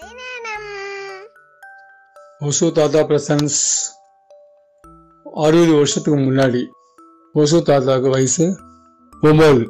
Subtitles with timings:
[0.00, 0.26] கதை
[2.48, 3.58] ஒசு தாத்தா பிரசன்ஸ்
[5.46, 6.62] அறுபது வருஷத்துக்கு முன்னாடி
[7.34, 8.46] ஒசு தாத்தாவுக்கு வயசு
[9.28, 9.64] ஒம்பது.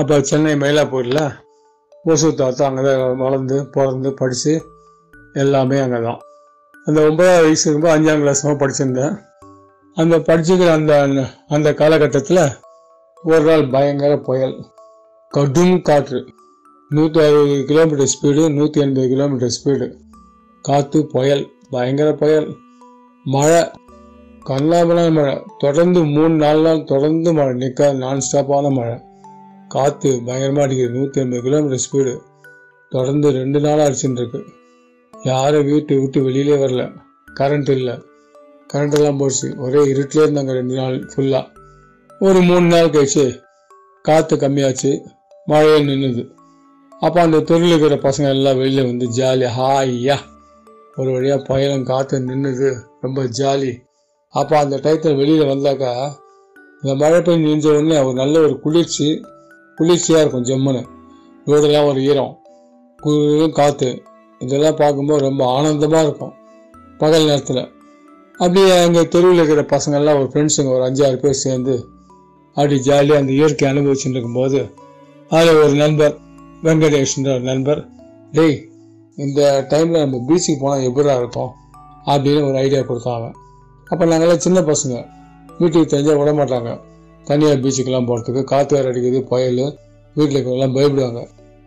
[0.00, 1.22] அப்போ சென்னை மயிலாப்பூரில்
[2.04, 4.54] ஒசு தாத்தா அங்கே தான் வளர்ந்து பிறந்து படித்து
[5.44, 6.20] எல்லாமே அங்கே தான்
[6.86, 9.14] அந்த ஒன்பதாவது வயசு இருக்கும்போது அஞ்சாம் கிளாஸ் தான் படிச்சிருந்தேன்.
[9.96, 10.94] அந்த படிச்சுக்கிற அந்த
[11.56, 12.44] அந்த காலகட்டத்தில்
[13.24, 14.56] ஒரு நாள் பயங்கர புயல்
[15.32, 16.20] கடும் காற்று.
[16.96, 19.86] நூற்றி அறுபது கிலோமீட்டர் ஸ்பீடு நூற்றி எண்பது கிலோமீட்டர் ஸ்பீடு
[20.64, 21.42] காற்று புயல்
[21.72, 22.46] பயங்கர புயல்.
[23.24, 23.58] மழை
[24.48, 25.34] கல்லாமலாம் மழை.
[25.64, 27.52] தொடர்ந்து மூணு நாலு நாள் தொடர்ந்து மழை.
[27.62, 28.96] நிற்காது நான் ஸ்டாப்பான மழை.
[29.74, 32.14] காற்று பயங்கரமாக அடிக்குது நூற்றி எண்பது கிலோமீட்டர் ஸ்பீடு
[32.92, 34.40] தொடர்ந்து ரெண்டு நாளாக அடிச்சுட்டு இருக்கு
[35.12, 36.86] யாரும் வீட்டை விட்டு வெளியிலே வரல.
[37.40, 37.96] கரண்ட் இல்லை.
[38.72, 39.50] கரண்டெல்லாம் போச்சு.
[39.66, 41.44] ஒரே இருட்டிலே இருந்தாங்க ரெண்டு நாள் ஃபுல்லாக
[42.20, 43.26] ஒரு மூணு நாள் கழிச்சு
[44.04, 44.92] காற்று கம்மியாச்சு.
[45.46, 46.24] மழையே நின்றுது
[47.02, 50.16] அப்போ அந்த தெருவில் இருக்கிற பசங்க எல்லாம் வெளியில் வந்து ஜாலி ஹாய்யா
[50.96, 53.72] ஒரு வழியாக பயணம் காற்று நின்றுது ரொம்ப ஜாலி
[54.34, 55.92] அப்போ அந்த டயத்தில் வெளியில் வந்தாக்கா
[56.82, 59.06] இந்த மழை பெய்ஞ்சு நின்ற உடனே ஒரு நல்ல ஒரு குளிர்ச்சி
[59.78, 60.82] குளிர்ச்சியாக இருக்கும் ஜம்முன்னு.
[61.46, 62.32] ரோடெல்லாம் ஒரு ஈரம்
[62.98, 63.90] குளிரும் காற்று
[64.40, 66.34] இதெல்லாம் பார்க்கும்போது ரொம்ப ஆனந்தமாக இருக்கும்.
[66.98, 67.64] பகல் நேரத்தில்.
[68.40, 71.74] அப்படியே அங்கே தெருவில் இருக்கிற பசங்கள்லாம் ஒரு ஃப்ரெண்ட்ஸுங்க ஒரு அஞ்சாறு பேர் சேர்ந்து
[72.56, 74.60] அப்படி ஜாலியாக அந்த இயற்கை அனுபவிச்சுட்டு இருக்கும்போது
[75.30, 76.14] அதில் ஒரு நண்பர்
[76.66, 77.80] வெங்கடேஷ்ன்ற நண்பர்.
[78.36, 78.56] டேய்
[79.24, 81.52] இந்த டைமில் நம்ம பீச்சுக்கு போனால் எப்படா இருப்போம்
[82.12, 83.26] அப்படின்னு ஒரு ஐடியா கொடுத்தாங்க
[83.90, 84.94] அப்போ நாங்கள்லாம் சின்ன பசங்க.
[85.58, 86.70] வீட்டுக்கு தெரிஞ்சால் விட மாட்டாங்க.
[87.28, 89.62] தனியார் பீச்சுக்கெல்லாம் போகிறதுக்கு காற்று வேறு அடிக்குது புயல்.
[90.16, 91.20] வீட்டில் இருக்கிறவங்களாம் பயப்படுவாங்க.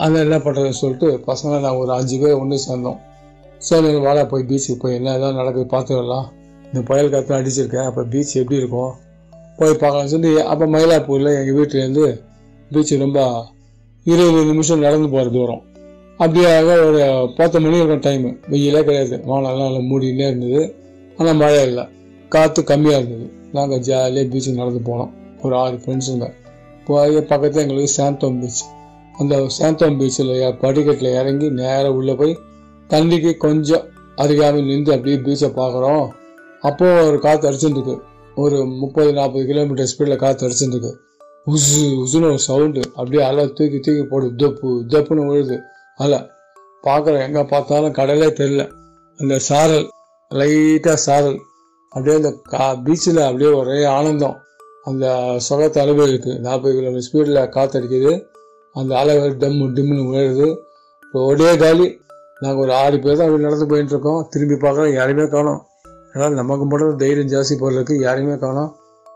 [0.00, 2.98] அதனால் என்ன பண்ணுறதுன்னு சொல்லிட்டு பசங்களாம் நாங்கள் ஒரு அஞ்சு பேர் ஒன்று சேர்ந்தோம்.
[3.68, 6.26] சரி வாடா போய் பீச்சுக்கு போய் என்ன எதாவது நடக்குது பார்த்து வரலாம்.
[6.70, 7.86] இந்த புயல் காற்று அடிச்சிருக்கேன்.
[7.90, 8.92] அப்போ பீச் எப்படி இருக்கும்?
[9.58, 12.06] போய் பார்க்கலாம்னு சொல்லி அப்போ மயிலாப்பூரில் எங்கள் வீட்டிலேருந்து
[12.72, 13.20] பீச்சு ரொம்ப
[14.12, 15.62] இருபது நிமிஷம் நடந்து போகிற தூரம்.
[16.20, 17.00] அப்படியாக ஒரு
[17.36, 19.16] பத்து மணி இருக்கும் டைமு வெயிலே கிடையாது.
[19.24, 20.62] வானம் நல்லா மூடினே இருந்தது.
[21.18, 21.84] ஆனால் மழை இல்லை.
[22.28, 23.26] காற்று கம்மியாக இருந்தது.
[23.52, 25.12] நாங்கள் ஜாலியாக பீச்சுக்கு நடந்து போனோம்.
[25.42, 26.26] ஒரு ஆறு ஃப்ரெண்ட்ஸுங்க
[26.86, 28.62] போய் பக்கத்தில் எங்களுக்கு சாந்தோம் பீச்
[29.18, 32.32] அந்த சாந்தோம் பீச்சில் படிக்கட்டில் இறங்கி நேராக உள்ளே போய்
[32.90, 33.84] தண்ணிக்கு கொஞ்சம்
[34.16, 36.04] அருகாமல் நின்று அப்படியே பீச்சை பார்க்குறோம்
[36.60, 37.94] அப்போது ஒரு காற்று அடிச்சுருக்கு
[38.36, 40.92] ஒரு முப்பது நாற்பது கிலோமீட்டர் ஸ்பீடில் காற்று அடிச்சுருக்கு
[41.50, 45.56] உசு உசுன்னு ஒரு சவுண்டு அப்படியே அலை தூக்கி தூக்கி போடு தப்பு தப்புன்னு விழுது.
[45.98, 46.18] அலை.
[46.84, 48.62] பார்க்குறோம் எங்கே பார்த்தாலும் கடலே தெரில
[49.20, 49.86] அந்த சாரல்
[50.30, 51.38] லைட்டாக சாரல்.
[51.92, 54.36] அப்படியே அந்த கா பீச்சில் அப்படியே ஒரே ஆனந்தம்.
[54.84, 55.06] அந்த
[55.46, 58.12] சுகத்தை இருக்குது நாற்பது கிலோமீட்டர் ஸ்பீடில் காற்றடிக்குது
[58.76, 59.14] அந்த அலை
[59.44, 60.48] டம்மு டிம்னு விழுது.
[61.02, 61.86] இப்போ ஒரே காலி.
[62.42, 65.62] நாங்கள் ஒரு ஆறு பேர் தான் அப்படி நடந்து போயிட்டுருக்கோம் திரும்பி பார்க்குறோம் யாரையுமே காணோம்.
[66.12, 68.70] அதனால் நமக்கு மட்டும் தைரியம் ஜாஸ்தி போடுறதுக்கு யாரையுமே காணோம்.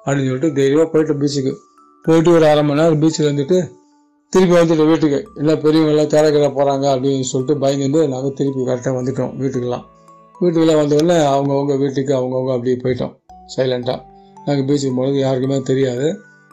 [0.06, 1.52] அப்படின்னு சொல்லிட்டு தைரியமாக போயிட்டு பீச்சுக்கு
[2.04, 3.58] போயிட்டு ஒரு அரை மணி நேரம் பீச்சில் இருந்துட்டு
[4.32, 9.84] திருப்பி வந்துட்டு வீட்டுக்கு இல்லை பெரியவங்களாம் தேடக்கிற போகிறாங்க அப்படின்னு சொல்லிட்டு பயந்துட்டு நாங்கள் திருப்பி கரெக்டாக வந்துட்டோம் வீட்டுக்கெல்லாம்.
[10.40, 13.12] வீட்டுக்கெல்லாம் வந்த உடனே அவங்கவுங்க வீட்டுக்கு அவங்கவுங்க அப்படியே போயிட்டோம்
[13.54, 13.98] சைலண்ட்டாக
[14.46, 16.06] நாங்கள் பீச்சுக்கு போகிறது யாருக்குமே தெரியாது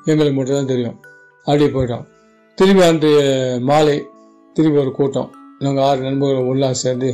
[0.06, 0.98] எங்களுக்கு மட்டும் தான் தெரியும்.
[1.46, 2.06] அப்படியே போயிட்டோம்.
[2.58, 3.12] திருப்பி அன்று
[3.70, 3.98] மாலை
[4.56, 5.30] திருப்பி ஒரு கூட்டம்.
[5.60, 7.10] நாங்கள் ஆறு நண்பர்கள் ஒன்றா சேர்ந்து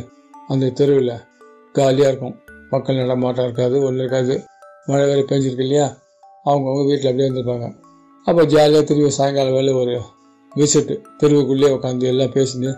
[0.48, 1.16] அந்த தெருவில்
[1.72, 2.36] காலியாக இருக்கும்.
[2.70, 4.36] மக்கள் நடமாட்டம் இருக்காது ஒன்றும் இருக்காது.
[4.86, 5.88] மழை வேறு பெஞ்சிருக்கு இல்லையா?
[6.46, 7.68] அவங்கவுங்க வீட்டில் அப்படியே வந்திருப்பாங்க
[8.28, 9.96] அப்போ ஜாலியாக திரும்பி சாயங்காலம் வேலை ஒரு
[10.56, 12.70] விசிட்டு தெருவுக்குள்ளேயே உட்காந்து எல்லாம் பேசிட்டு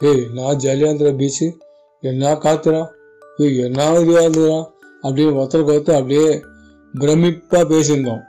[0.00, 1.46] ஏய் நான் ஜாலியாக இருந்த பீச்சு.
[2.00, 2.88] என்ன காத்துறான்?
[3.36, 4.58] ஏய் என்ன இதுவாக இருந்துடா
[5.02, 6.42] அப்படின்னு ஒருத்தருக்கு ஒருத்தர் அப்படியே
[6.94, 8.22] பிரமிப்பாக பேசியிருந்தோம்.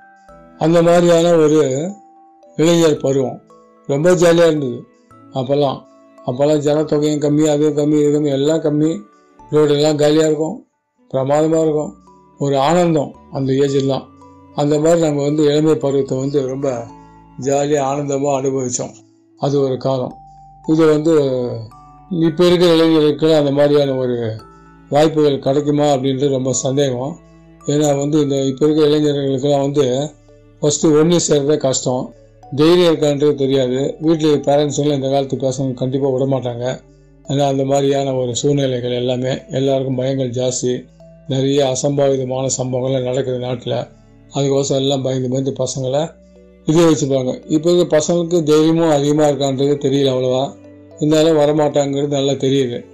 [0.58, 1.60] அந்த மாதிரியான ஒரு
[2.56, 3.40] இளைஞர் பருவம்.
[3.88, 4.80] ரொம்ப ஜாலியாக இருந்தது.
[5.34, 5.80] அப்போல்லாம்
[6.28, 8.92] அப்போல்லாம் ஜனத்தொகையும் கம்மி அதுவும் கம்மி இது கம்மி எல்லாம் கம்மி.
[9.40, 10.68] ரோடு எல்லாம் காலியாக இருக்கும்
[11.10, 11.92] பிரமாதமாக இருக்கும்.
[12.40, 14.06] ஒரு ஆனந்தம் அந்த ஏஜெல்லாம்
[14.62, 16.68] அந்த மாதிரி நாங்கள் வந்து இளமை பருவத்தை வந்து ரொம்ப
[17.48, 18.96] ஜாலியாக ஆனந்தமாக அனுபவித்தோம்
[19.42, 20.14] அது ஒரு காலம்.
[20.66, 21.14] இது வந்து
[22.28, 24.16] இப்போ இருக்கிற இளைஞர்களுக்கு அந்த மாதிரியான ஒரு
[24.94, 27.14] வாய்ப்புகள் கிடைக்குமா அப்படின்றது ரொம்ப சந்தேகம்.
[27.74, 29.86] ஏன்னா வந்து இந்த இப்போ இருக்கிற இளைஞர்களுக்கெல்லாம் வந்து
[30.62, 32.04] ஃபஸ்ட்டு ஒன்று சேர்றதே கஷ்டம்.
[32.60, 33.80] தைரியம் இருக்கான்றது தெரியாது.
[34.06, 36.66] வீட்டில் பேரண்ட்ஸ் எல்லாம் இந்த காலத்து பசங்க கண்டிப்பாக விட மாட்டாங்க.
[37.26, 40.74] ஏன்னா அந்த மாதிரியான ஒரு சூழ்நிலைகள் எல்லாமே எல்லாருக்கும் பயங்கள் ஜாஸ்தி.
[41.34, 43.78] நிறைய அசம்பாவிதமான சம்பவங்கள்லாம் நடக்குது நாட்டில்.
[44.34, 46.10] அதுக்கோசம் எல்லாம் பயந்து பயந்து பசங்களை
[46.68, 50.54] இதே வச்சுப்பாங்க இப்போ இருக்க பசங்களுக்கு தைரியமும் அதிகமாக இருக்கான்றது தெரியல அவ்வளோவா.
[50.98, 52.86] இருந்தாலும் வரமாட்டாங்கிறது நல்லா தெரியுது.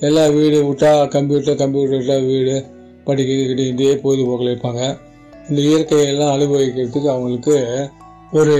[0.00, 2.64] எல்லா வீடு விட்டா கம்ப்யூட்டர் கம்ப்யூட்டர் விட்டால் வீடு
[3.06, 4.96] படிக்கிறது கிட்ட இதே பொழுதுபோக்கில் இருப்பாங்க.
[5.48, 7.54] இந்த இயற்கையெல்லாம் அனுபவிக்கிறதுக்கு அவங்களுக்கு
[8.32, 8.54] ஒரு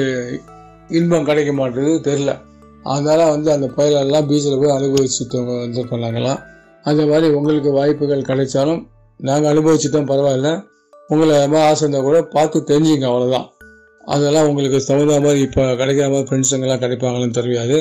[0.89, 2.37] இன்பம் கிடைக்க மாட்டேது தெரில
[2.85, 6.41] அதனால் வந்து அந்த பயலெல்லாம் பீச்சில் போய் அனுபவிச்சுட்டு வந்திருக்கோம் நாங்களாம்
[6.83, 8.89] அந்த மாதிரி உங்களுக்கு வாய்ப்புகள் கிடைச்சாலும்
[9.21, 10.65] நாங்கள் அனுபவிச்சுட்டோம் பரவாயில்ல.
[11.09, 13.49] உங்களை மாதிரி ஆசை இருந்தால் கூட பார்த்து தெரிஞ்சுங்க அவ்வளோதான்
[14.05, 17.77] அதெல்லாம் உங்களுக்கு தகுந்த மாதிரி இப்போ கிடைக்கிற மாதிரி ஃப்ரெண்ட்ஸுங்கெல்லாம் கிடைப்பாங்கன்னு தெரியாது.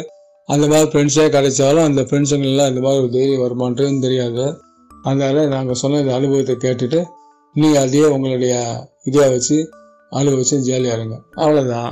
[0.49, 4.45] அந்த மாதிரி ஃப்ரெண்ட்ஸே கிடைச்சாலும் அந்த ஃப்ரெண்ட்ஸுங்கெல்லாம் இந்த மாதிரி ஒரு தைரியம் வருமானதுன்னு தெரியாது.
[4.91, 6.99] அதனால் நாங்கள் சொன்ன இந்த அனுபவத்தை கேட்டுட்டு
[7.55, 8.55] நீங்கள் அதையே உங்களுடைய
[9.09, 9.57] இதாக வச்சு
[10.11, 11.17] அனுபவிச்சு ஜாலியாக இருங்க.
[11.35, 11.91] அவ்வளோதான்